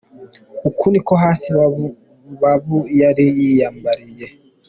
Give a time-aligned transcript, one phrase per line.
[0.67, 1.47] Uku niko hasi
[2.41, 4.27] Babu yari yiyambariye.